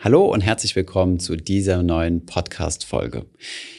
[0.00, 3.26] Hallo und herzlich willkommen zu dieser neuen Podcast-Folge.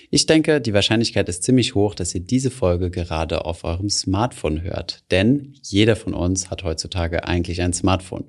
[0.10, 4.62] Ich denke, die Wahrscheinlichkeit ist ziemlich hoch, dass ihr diese Folge gerade auf eurem Smartphone
[4.62, 5.06] hört.
[5.12, 8.26] Denn jeder von uns hat heutzutage eigentlich ein Smartphone.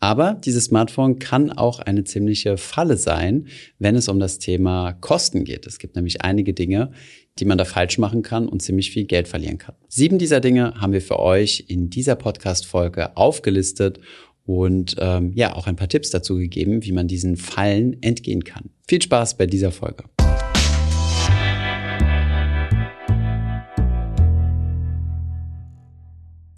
[0.00, 3.46] Aber dieses Smartphone kann auch eine ziemliche Falle sein,
[3.78, 5.66] wenn es um das Thema Kosten geht.
[5.66, 6.92] Es gibt nämlich einige Dinge,
[7.38, 9.76] die man da falsch machen kann und ziemlich viel Geld verlieren kann.
[9.88, 13.98] Sieben dieser Dinge haben wir für euch in dieser Podcast-Folge aufgelistet
[14.50, 18.70] und ähm, ja, auch ein paar Tipps dazu gegeben, wie man diesen Fallen entgehen kann.
[18.88, 20.04] Viel Spaß bei dieser Folge.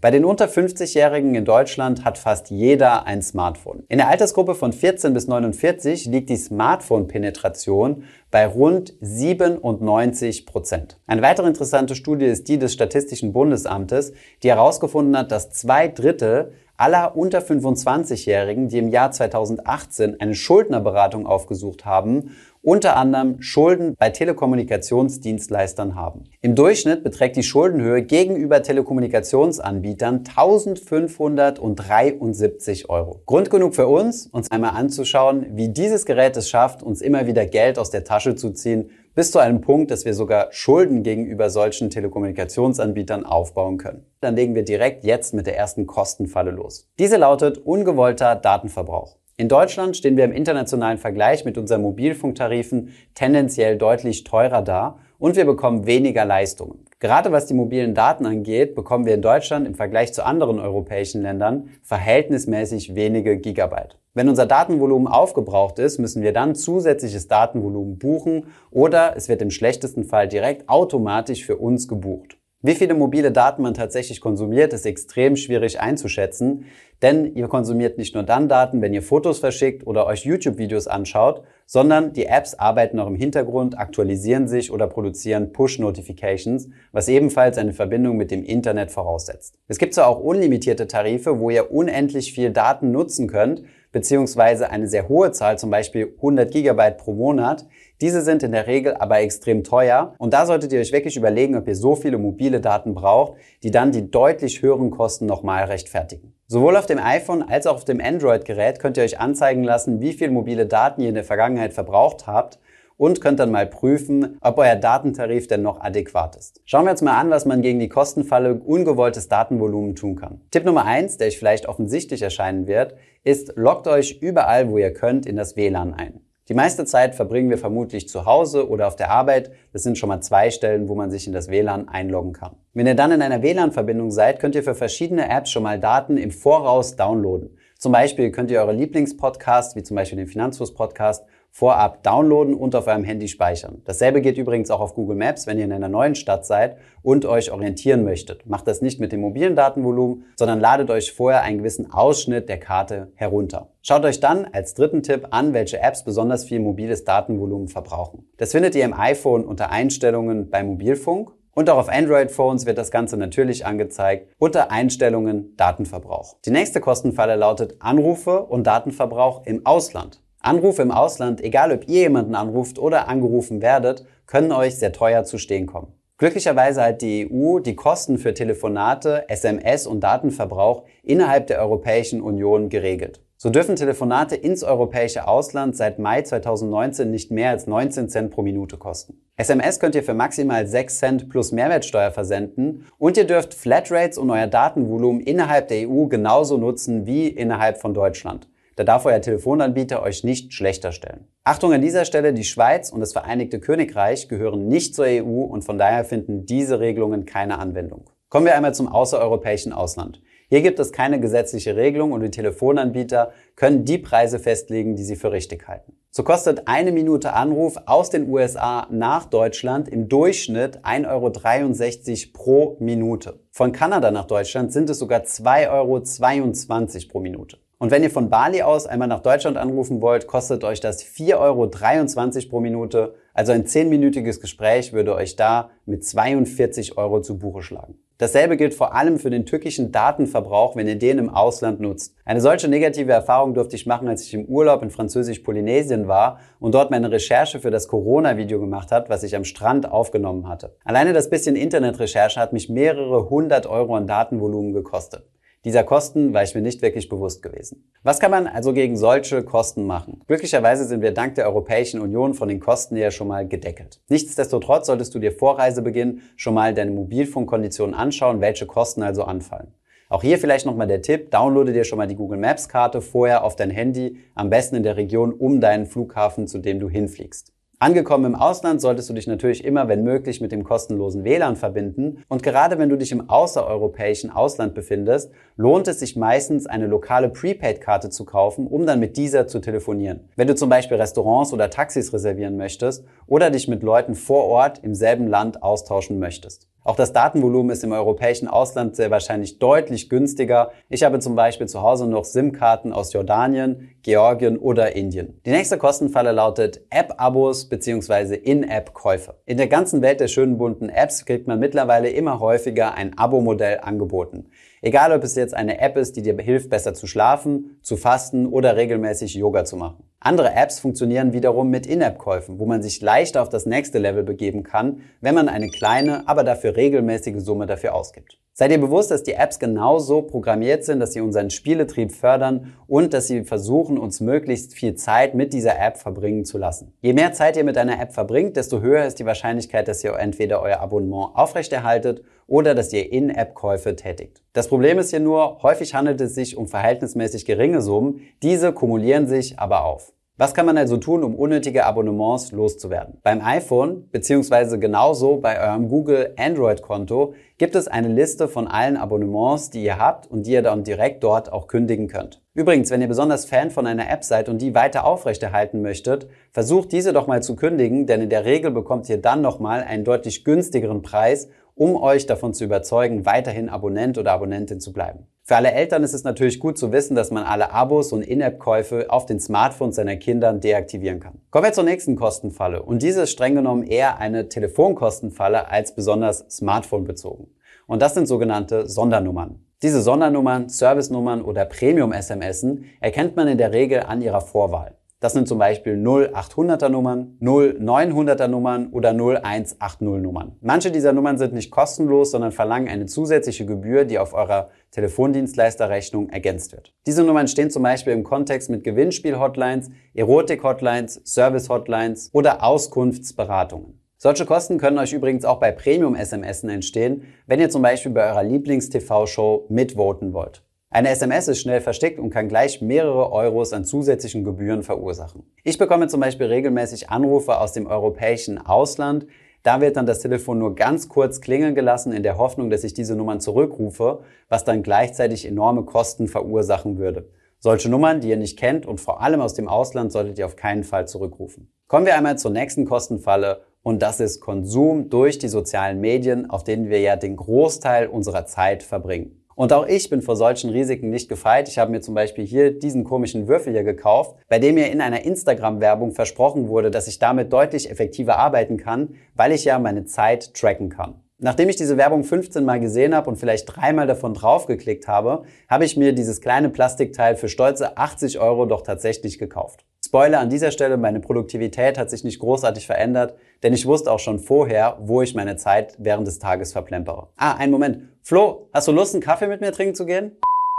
[0.00, 3.84] Bei den unter 50-Jährigen in Deutschland hat fast jeder ein Smartphone.
[3.88, 10.98] In der Altersgruppe von 14 bis 49 liegt die Smartphone-Penetration bei rund 97 Prozent.
[11.06, 14.12] Eine weitere interessante Studie ist die des Statistischen Bundesamtes,
[14.42, 21.28] die herausgefunden hat, dass zwei Drittel aller unter 25-Jährigen, die im Jahr 2018 eine Schuldnerberatung
[21.28, 26.24] aufgesucht haben, unter anderem Schulden bei Telekommunikationsdienstleistern haben.
[26.40, 33.22] Im Durchschnitt beträgt die Schuldenhöhe gegenüber Telekommunikationsanbietern 1573 Euro.
[33.26, 37.46] Grund genug für uns, uns einmal anzuschauen, wie dieses Gerät es schafft, uns immer wieder
[37.46, 41.50] Geld aus der Tasche zu ziehen, bis zu einem Punkt, dass wir sogar Schulden gegenüber
[41.50, 44.06] solchen Telekommunikationsanbietern aufbauen können.
[44.20, 46.88] Dann legen wir direkt jetzt mit der ersten Kostenfalle los.
[46.98, 49.16] Diese lautet ungewollter Datenverbrauch.
[49.36, 55.36] In Deutschland stehen wir im internationalen Vergleich mit unseren Mobilfunktarifen tendenziell deutlich teurer da und
[55.36, 56.84] wir bekommen weniger Leistungen.
[57.02, 61.22] Gerade was die mobilen Daten angeht, bekommen wir in Deutschland im Vergleich zu anderen europäischen
[61.22, 63.98] Ländern verhältnismäßig wenige Gigabyte.
[64.14, 69.50] Wenn unser Datenvolumen aufgebraucht ist, müssen wir dann zusätzliches Datenvolumen buchen oder es wird im
[69.50, 72.38] schlechtesten Fall direkt automatisch für uns gebucht.
[72.64, 76.66] Wie viele mobile Daten man tatsächlich konsumiert, ist extrem schwierig einzuschätzen,
[77.02, 81.42] denn ihr konsumiert nicht nur dann Daten, wenn ihr Fotos verschickt oder euch YouTube-Videos anschaut,
[81.66, 87.72] sondern die Apps arbeiten auch im Hintergrund, aktualisieren sich oder produzieren Push-Notifications, was ebenfalls eine
[87.72, 89.58] Verbindung mit dem Internet voraussetzt.
[89.66, 94.86] Es gibt zwar auch unlimitierte Tarife, wo ihr unendlich viel Daten nutzen könnt, beziehungsweise eine
[94.86, 97.66] sehr hohe Zahl, zum Beispiel 100 Gigabyte pro Monat.
[98.00, 101.56] Diese sind in der Regel aber extrem teuer und da solltet ihr euch wirklich überlegen,
[101.56, 106.34] ob ihr so viele mobile Daten braucht, die dann die deutlich höheren Kosten nochmal rechtfertigen.
[106.46, 110.12] Sowohl auf dem iPhone als auch auf dem Android-Gerät könnt ihr euch anzeigen lassen, wie
[110.12, 112.58] viel mobile Daten ihr in der Vergangenheit verbraucht habt
[112.96, 116.60] und könnt dann mal prüfen, ob euer Datentarif denn noch adäquat ist.
[116.64, 120.40] Schauen wir uns mal an, was man gegen die Kostenfalle ungewolltes Datenvolumen tun kann.
[120.50, 124.92] Tipp Nummer eins, der euch vielleicht offensichtlich erscheinen wird, ist, loggt euch überall, wo ihr
[124.92, 126.20] könnt, in das WLAN ein.
[126.48, 129.52] Die meiste Zeit verbringen wir vermutlich zu Hause oder auf der Arbeit.
[129.72, 132.56] Das sind schon mal zwei Stellen, wo man sich in das WLAN einloggen kann.
[132.74, 136.16] Wenn ihr dann in einer WLAN-Verbindung seid, könnt ihr für verschiedene Apps schon mal Daten
[136.16, 137.56] im Voraus downloaden.
[137.78, 141.24] Zum Beispiel könnt ihr eure Lieblingspodcasts, wie zum Beispiel den Finanzfluss-Podcast,
[141.54, 143.82] vorab downloaden und auf eurem Handy speichern.
[143.84, 147.26] Dasselbe geht übrigens auch auf Google Maps, wenn ihr in einer neuen Stadt seid und
[147.26, 148.46] euch orientieren möchtet.
[148.46, 152.58] Macht das nicht mit dem mobilen Datenvolumen, sondern ladet euch vorher einen gewissen Ausschnitt der
[152.58, 153.68] Karte herunter.
[153.82, 158.26] Schaut euch dann als dritten Tipp an, welche Apps besonders viel mobiles Datenvolumen verbrauchen.
[158.38, 162.90] Das findet ihr im iPhone unter Einstellungen bei Mobilfunk und auch auf Android-Phones wird das
[162.90, 166.36] Ganze natürlich angezeigt unter Einstellungen Datenverbrauch.
[166.46, 170.21] Die nächste Kostenfalle lautet Anrufe und Datenverbrauch im Ausland.
[170.42, 175.22] Anrufe im Ausland, egal ob ihr jemanden anruft oder angerufen werdet, können euch sehr teuer
[175.22, 175.92] zu stehen kommen.
[176.18, 182.68] Glücklicherweise hat die EU die Kosten für Telefonate, SMS und Datenverbrauch innerhalb der Europäischen Union
[182.68, 183.20] geregelt.
[183.36, 188.42] So dürfen Telefonate ins europäische Ausland seit Mai 2019 nicht mehr als 19 Cent pro
[188.42, 189.20] Minute kosten.
[189.36, 194.30] SMS könnt ihr für maximal 6 Cent plus Mehrwertsteuer versenden und ihr dürft Flatrates und
[194.30, 198.48] euer Datenvolumen innerhalb der EU genauso nutzen wie innerhalb von Deutschland.
[198.82, 201.28] Da darf euer Telefonanbieter euch nicht schlechter stellen.
[201.44, 205.62] Achtung an dieser Stelle, die Schweiz und das Vereinigte Königreich gehören nicht zur EU und
[205.62, 208.10] von daher finden diese Regelungen keine Anwendung.
[208.28, 210.20] Kommen wir einmal zum außereuropäischen Ausland.
[210.48, 215.14] Hier gibt es keine gesetzliche Regelung und die Telefonanbieter können die Preise festlegen, die sie
[215.14, 215.92] für richtig halten.
[216.10, 222.76] So kostet eine Minute Anruf aus den USA nach Deutschland im Durchschnitt 1,63 Euro pro
[222.80, 223.38] Minute.
[223.52, 227.58] Von Kanada nach Deutschland sind es sogar 2,22 Euro pro Minute.
[227.82, 231.36] Und wenn ihr von Bali aus einmal nach Deutschland anrufen wollt, kostet euch das 4,23
[231.36, 233.14] Euro pro Minute.
[233.34, 237.96] Also ein 10-minütiges Gespräch würde euch da mit 42 Euro zu Buche schlagen.
[238.18, 242.14] Dasselbe gilt vor allem für den tückischen Datenverbrauch, wenn ihr den im Ausland nutzt.
[242.24, 246.76] Eine solche negative Erfahrung durfte ich machen, als ich im Urlaub in Französisch-Polynesien war und
[246.76, 250.76] dort meine Recherche für das Corona-Video gemacht hat, was ich am Strand aufgenommen hatte.
[250.84, 255.24] Alleine das bisschen Internetrecherche hat mich mehrere hundert Euro an Datenvolumen gekostet.
[255.64, 257.88] Dieser Kosten war ich mir nicht wirklich bewusst gewesen.
[258.02, 260.20] Was kann man also gegen solche Kosten machen?
[260.26, 264.00] Glücklicherweise sind wir dank der Europäischen Union von den Kosten her schon mal gedeckelt.
[264.08, 269.72] Nichtsdestotrotz solltest du dir vor Reisebeginn schon mal deine Mobilfunkkonditionen anschauen, welche Kosten also anfallen.
[270.08, 273.44] Auch hier vielleicht nochmal der Tipp, downloade dir schon mal die Google Maps Karte vorher
[273.44, 277.52] auf dein Handy, am besten in der Region um deinen Flughafen, zu dem du hinfliegst.
[277.82, 282.22] Angekommen im Ausland solltest du dich natürlich immer, wenn möglich, mit dem kostenlosen WLAN verbinden.
[282.28, 287.28] Und gerade wenn du dich im außereuropäischen Ausland befindest, lohnt es sich meistens, eine lokale
[287.28, 290.28] Prepaid-Karte zu kaufen, um dann mit dieser zu telefonieren.
[290.36, 294.78] Wenn du zum Beispiel Restaurants oder Taxis reservieren möchtest oder dich mit Leuten vor Ort
[294.84, 296.68] im selben Land austauschen möchtest.
[296.84, 300.72] Auch das Datenvolumen ist im europäischen Ausland sehr wahrscheinlich deutlich günstiger.
[300.88, 305.40] Ich habe zum Beispiel zu Hause noch SIM-Karten aus Jordanien, Georgien oder Indien.
[305.46, 308.34] Die nächste Kostenfalle lautet App-Abos bzw.
[308.34, 309.36] In-App-Käufe.
[309.46, 313.78] In der ganzen Welt der schönen bunten Apps kriegt man mittlerweile immer häufiger ein Abo-Modell
[313.82, 314.48] angeboten.
[314.84, 318.46] Egal ob es jetzt eine App ist, die dir hilft, besser zu schlafen, zu fasten
[318.46, 320.02] oder regelmäßig Yoga zu machen.
[320.18, 324.64] Andere Apps funktionieren wiederum mit In-App-Käufen, wo man sich leicht auf das nächste Level begeben
[324.64, 328.38] kann, wenn man eine kleine, aber dafür regelmäßige Summe dafür ausgibt.
[328.54, 333.14] Seid ihr bewusst, dass die Apps genauso programmiert sind, dass sie unseren Spieletrieb fördern und
[333.14, 336.92] dass sie versuchen, uns möglichst viel Zeit mit dieser App verbringen zu lassen.
[337.00, 340.12] Je mehr Zeit ihr mit einer App verbringt, desto höher ist die Wahrscheinlichkeit, dass ihr
[340.18, 344.42] entweder euer Abonnement aufrechterhaltet oder dass ihr In-App-Käufe tätigt.
[344.52, 349.26] Das Problem ist hier nur, häufig handelt es sich um verhältnismäßig geringe Summen, diese kumulieren
[349.26, 350.12] sich aber auf.
[350.36, 353.18] Was kann man also tun, um unnötige Abonnements loszuwerden?
[353.22, 359.70] Beim iPhone beziehungsweise genauso bei eurem Google Android-Konto gibt es eine Liste von allen Abonnements,
[359.70, 362.42] die ihr habt und die ihr dann direkt dort auch kündigen könnt.
[362.54, 366.92] Übrigens, wenn ihr besonders Fan von einer App seid und die weiter aufrechterhalten möchtet, versucht
[366.92, 370.44] diese doch mal zu kündigen, denn in der Regel bekommt ihr dann nochmal einen deutlich
[370.44, 375.26] günstigeren Preis um euch davon zu überzeugen, weiterhin Abonnent oder Abonnentin zu bleiben.
[375.44, 379.06] Für alle Eltern ist es natürlich gut zu wissen, dass man alle Abos und In-App-Käufe
[379.08, 381.40] auf den Smartphones seiner Kinder deaktivieren kann.
[381.50, 386.46] Kommen wir zur nächsten Kostenfalle und diese ist streng genommen eher eine Telefonkostenfalle als besonders
[386.48, 387.48] Smartphone bezogen.
[387.86, 389.64] Und das sind sogenannte Sondernummern.
[389.82, 394.96] Diese Sondernummern, Servicenummern oder Premium-SMSen erkennt man in der Regel an ihrer Vorwahl.
[395.22, 400.56] Das sind zum Beispiel 0800er Nummern, 0900er Nummern oder 0180 Nummern.
[400.60, 406.28] Manche dieser Nummern sind nicht kostenlos, sondern verlangen eine zusätzliche Gebühr, die auf eurer Telefondienstleisterrechnung
[406.30, 406.92] ergänzt wird.
[407.06, 414.00] Diese Nummern stehen zum Beispiel im Kontext mit Gewinnspiel-Hotlines, Erotik-Hotlines, Service-Hotlines oder Auskunftsberatungen.
[414.18, 418.42] Solche Kosten können euch übrigens auch bei Premium-SMS entstehen, wenn ihr zum Beispiel bei eurer
[418.42, 420.64] Lieblings-TV-Show mitvoten wollt.
[420.94, 425.42] Eine SMS ist schnell versteckt und kann gleich mehrere Euros an zusätzlichen Gebühren verursachen.
[425.64, 429.26] Ich bekomme zum Beispiel regelmäßig Anrufe aus dem europäischen Ausland.
[429.62, 432.92] Da wird dann das Telefon nur ganz kurz klingeln gelassen in der Hoffnung, dass ich
[432.92, 437.30] diese Nummern zurückrufe, was dann gleichzeitig enorme Kosten verursachen würde.
[437.58, 440.56] Solche Nummern, die ihr nicht kennt und vor allem aus dem Ausland, solltet ihr auf
[440.56, 441.72] keinen Fall zurückrufen.
[441.88, 446.64] Kommen wir einmal zur nächsten Kostenfalle und das ist Konsum durch die sozialen Medien, auf
[446.64, 449.41] denen wir ja den Großteil unserer Zeit verbringen.
[449.54, 451.68] Und auch ich bin vor solchen Risiken nicht gefeit.
[451.68, 455.00] Ich habe mir zum Beispiel hier diesen komischen Würfel hier gekauft, bei dem mir in
[455.00, 460.04] einer Instagram-Werbung versprochen wurde, dass ich damit deutlich effektiver arbeiten kann, weil ich ja meine
[460.04, 461.22] Zeit tracken kann.
[461.38, 465.84] Nachdem ich diese Werbung 15 Mal gesehen habe und vielleicht dreimal davon draufgeklickt habe, habe
[465.84, 469.84] ich mir dieses kleine Plastikteil für stolze 80 Euro doch tatsächlich gekauft.
[470.14, 474.18] Spoiler an dieser Stelle, meine Produktivität hat sich nicht großartig verändert, denn ich wusste auch
[474.18, 477.28] schon vorher, wo ich meine Zeit während des Tages verplempere.
[477.38, 478.00] Ah, einen Moment.
[478.20, 480.32] Flo, hast du Lust, einen Kaffee mit mir trinken zu gehen?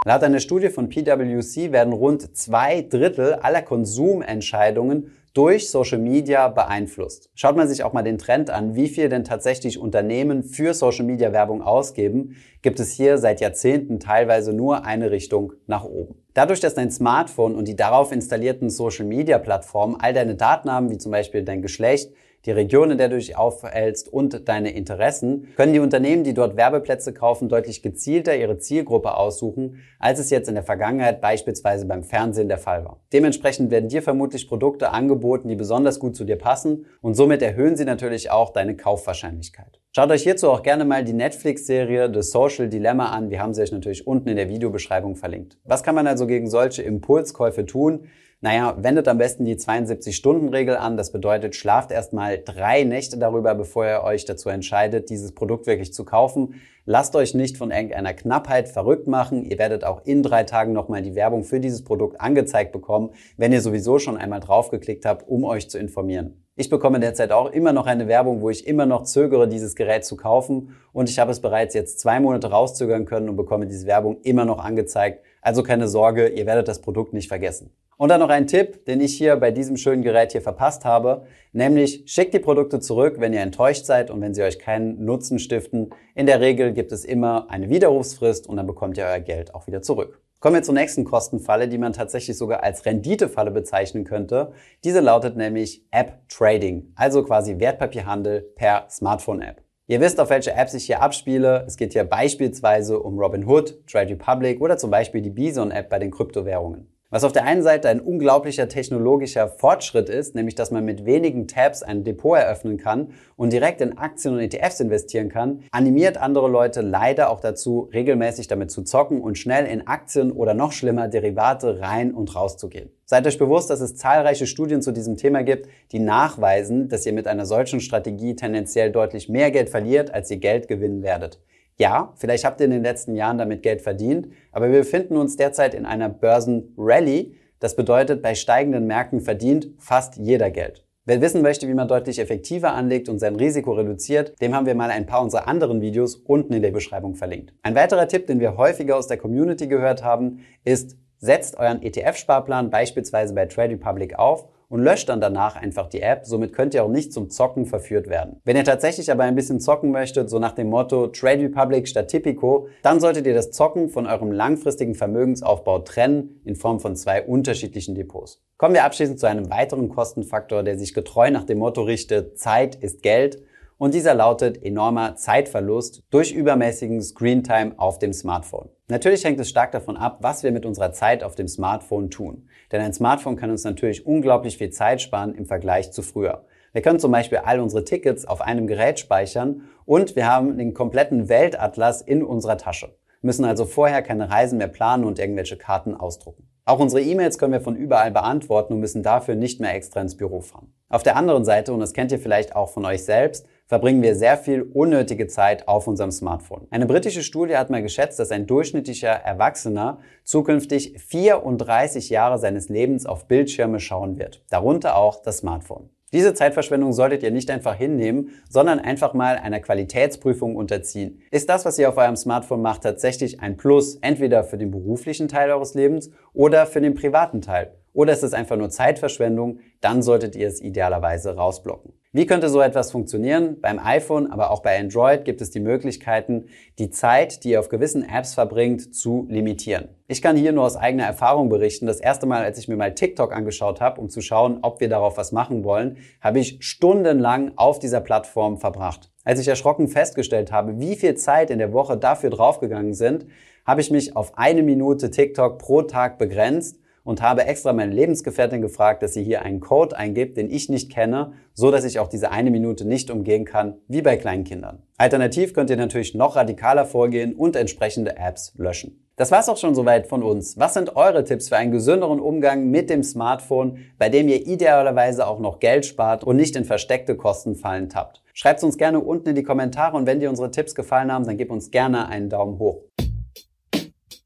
[0.05, 7.31] Laut einer Studie von PwC werden rund zwei Drittel aller Konsumentscheidungen durch Social Media beeinflusst.
[7.33, 11.05] Schaut man sich auch mal den Trend an, wie viel denn tatsächlich Unternehmen für Social
[11.05, 16.22] Media Werbung ausgeben, gibt es hier seit Jahrzehnten teilweise nur eine Richtung nach oben.
[16.33, 20.89] Dadurch, dass dein Smartphone und die darauf installierten Social Media Plattformen all deine Daten haben,
[20.89, 22.11] wie zum Beispiel dein Geschlecht,
[22.45, 26.57] die Region, in der du dich aufhältst und deine Interessen, können die Unternehmen, die dort
[26.57, 32.03] Werbeplätze kaufen, deutlich gezielter ihre Zielgruppe aussuchen, als es jetzt in der Vergangenheit beispielsweise beim
[32.03, 32.99] Fernsehen der Fall war.
[33.13, 37.77] Dementsprechend werden dir vermutlich Produkte angeboten, die besonders gut zu dir passen und somit erhöhen
[37.77, 39.82] sie natürlich auch deine Kaufwahrscheinlichkeit.
[39.95, 43.29] Schaut euch hierzu auch gerne mal die Netflix-Serie The Social Dilemma an.
[43.29, 45.59] Wir haben sie euch natürlich unten in der Videobeschreibung verlinkt.
[45.65, 48.07] Was kann man also gegen solche Impulskäufe tun?
[48.41, 50.97] Naja, wendet am besten die 72-Stunden-Regel an.
[50.97, 55.93] Das bedeutet, schlaft erstmal drei Nächte darüber, bevor ihr euch dazu entscheidet, dieses Produkt wirklich
[55.93, 56.55] zu kaufen.
[56.85, 59.45] Lasst euch nicht von irgendeiner Knappheit verrückt machen.
[59.45, 63.53] Ihr werdet auch in drei Tagen nochmal die Werbung für dieses Produkt angezeigt bekommen, wenn
[63.53, 66.42] ihr sowieso schon einmal draufgeklickt habt, um euch zu informieren.
[66.55, 70.05] Ich bekomme derzeit auch immer noch eine Werbung, wo ich immer noch zögere, dieses Gerät
[70.05, 70.75] zu kaufen.
[70.91, 74.45] Und ich habe es bereits jetzt zwei Monate rauszögern können und bekomme diese Werbung immer
[74.45, 75.24] noch angezeigt.
[75.41, 77.72] Also keine Sorge, ihr werdet das Produkt nicht vergessen.
[77.98, 81.25] Und dann noch ein Tipp, den ich hier bei diesem schönen Gerät hier verpasst habe,
[81.53, 85.39] nämlich schickt die Produkte zurück, wenn ihr enttäuscht seid und wenn sie euch keinen Nutzen
[85.39, 85.89] stiften.
[86.13, 89.65] In der Regel gibt es immer eine Widerrufsfrist und dann bekommt ihr euer Geld auch
[89.65, 90.22] wieder zurück.
[90.43, 94.51] Kommen wir zur nächsten Kostenfalle, die man tatsächlich sogar als Renditefalle bezeichnen könnte.
[94.83, 99.62] Diese lautet nämlich App Trading, also quasi Wertpapierhandel per Smartphone-App.
[99.88, 101.63] Ihr wisst, auf welche Apps ich hier abspiele.
[101.65, 106.12] Es geht hier beispielsweise um Robinhood, Trade Republic oder zum Beispiel die Bison-App bei den
[106.12, 106.92] Kryptowährungen.
[107.13, 111.48] Was auf der einen Seite ein unglaublicher technologischer Fortschritt ist, nämlich dass man mit wenigen
[111.48, 116.50] Tabs ein Depot eröffnen kann und direkt in Aktien und ETFs investieren kann, animiert andere
[116.50, 121.08] Leute leider auch dazu, regelmäßig damit zu zocken und schnell in Aktien oder noch schlimmer
[121.08, 122.89] Derivate rein und raus zu gehen.
[123.05, 127.13] Seid euch bewusst, dass es zahlreiche Studien zu diesem Thema gibt, die nachweisen, dass ihr
[127.13, 131.39] mit einer solchen Strategie tendenziell deutlich mehr Geld verliert, als ihr Geld gewinnen werdet.
[131.77, 135.35] Ja, vielleicht habt ihr in den letzten Jahren damit Geld verdient, aber wir befinden uns
[135.35, 137.35] derzeit in einer Börsenrally.
[137.59, 140.85] Das bedeutet, bei steigenden Märkten verdient fast jeder Geld.
[141.05, 144.75] Wer wissen möchte, wie man deutlich effektiver anlegt und sein Risiko reduziert, dem haben wir
[144.75, 147.53] mal ein paar unserer anderen Videos unten in der Beschreibung verlinkt.
[147.61, 152.69] Ein weiterer Tipp, den wir häufiger aus der Community gehört haben, ist, setzt euren ETF-Sparplan
[152.69, 156.25] beispielsweise bei Trade Republic auf und löscht dann danach einfach die App.
[156.25, 158.41] Somit könnt ihr auch nicht zum Zocken verführt werden.
[158.43, 162.07] Wenn ihr tatsächlich aber ein bisschen zocken möchtet, so nach dem Motto Trade Republic statt
[162.07, 167.21] Tipico, dann solltet ihr das Zocken von eurem langfristigen Vermögensaufbau trennen in Form von zwei
[167.21, 168.41] unterschiedlichen Depots.
[168.57, 172.73] Kommen wir abschließend zu einem weiteren Kostenfaktor, der sich getreu nach dem Motto richtet, Zeit
[172.73, 173.43] ist Geld
[173.83, 178.69] und dieser lautet enormer Zeitverlust durch übermäßigen Screentime auf dem Smartphone.
[178.87, 182.47] Natürlich hängt es stark davon ab, was wir mit unserer Zeit auf dem Smartphone tun.
[182.71, 186.45] Denn ein Smartphone kann uns natürlich unglaublich viel Zeit sparen im Vergleich zu früher.
[186.71, 190.73] Wir können zum Beispiel all unsere Tickets auf einem Gerät speichern und wir haben den
[190.73, 195.93] kompletten Weltatlas in unserer Tasche, müssen also vorher keine Reisen mehr planen und irgendwelche Karten
[195.93, 196.47] ausdrucken.
[196.63, 200.15] Auch unsere E-Mails können wir von überall beantworten und müssen dafür nicht mehr extra ins
[200.15, 200.73] Büro fahren.
[200.87, 204.15] Auf der anderen Seite, und das kennt ihr vielleicht auch von euch selbst, verbringen wir
[204.15, 206.67] sehr viel unnötige Zeit auf unserem Smartphone.
[206.70, 213.05] Eine britische Studie hat mal geschätzt, dass ein durchschnittlicher Erwachsener zukünftig 34 Jahre seines Lebens
[213.05, 215.89] auf Bildschirme schauen wird, darunter auch das Smartphone.
[216.13, 221.24] Diese Zeitverschwendung solltet ihr nicht einfach hinnehmen, sondern einfach mal einer Qualitätsprüfung unterziehen.
[221.32, 225.27] Ist das, was ihr auf eurem Smartphone macht, tatsächlich ein Plus, entweder für den beruflichen
[225.27, 227.74] Teil eures Lebens oder für den privaten Teil?
[227.93, 229.60] Oder ist es einfach nur Zeitverschwendung?
[229.82, 231.93] Dann solltet ihr es idealerweise rausblocken.
[232.15, 233.60] Wie könnte so etwas funktionieren?
[233.60, 236.46] Beim iPhone, aber auch bei Android gibt es die Möglichkeiten,
[236.77, 239.88] die Zeit, die ihr auf gewissen Apps verbringt, zu limitieren.
[240.08, 241.88] Ich kann hier nur aus eigener Erfahrung berichten.
[241.88, 244.89] Das erste Mal, als ich mir mal TikTok angeschaut habe, um zu schauen, ob wir
[244.89, 249.12] darauf was machen wollen, habe ich stundenlang auf dieser Plattform verbracht.
[249.24, 253.25] Als ich erschrocken festgestellt habe, wie viel Zeit in der Woche dafür draufgegangen sind,
[253.65, 258.62] habe ich mich auf eine Minute TikTok pro Tag begrenzt und habe extra meine Lebensgefährtin
[258.62, 262.07] gefragt, dass sie hier einen Code eingibt, den ich nicht kenne, so dass ich auch
[262.07, 264.81] diese eine Minute nicht umgehen kann, wie bei kleinen Kindern.
[264.98, 269.00] Alternativ könnt ihr natürlich noch radikaler vorgehen und entsprechende Apps löschen.
[269.15, 270.57] Das war's auch schon soweit von uns.
[270.57, 275.27] Was sind eure Tipps für einen gesünderen Umgang mit dem Smartphone, bei dem ihr idealerweise
[275.27, 278.24] auch noch Geld spart und nicht in versteckte Kostenfallen tappt?
[278.33, 281.38] Schreibt uns gerne unten in die Kommentare und wenn dir unsere Tipps gefallen haben, dann
[281.38, 282.81] gib uns gerne einen Daumen hoch.